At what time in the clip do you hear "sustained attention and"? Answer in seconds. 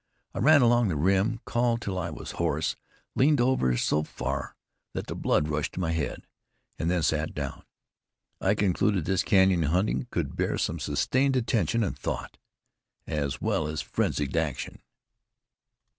10.79-11.95